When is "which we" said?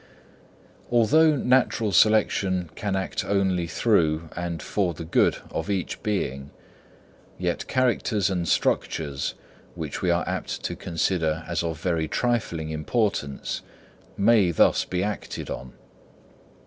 9.75-10.09